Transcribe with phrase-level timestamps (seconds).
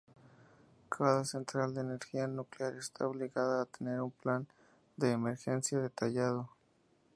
[0.89, 4.47] Cada central de energía nuclear está obligada a tener un plan
[4.97, 6.49] de emergencia detallado.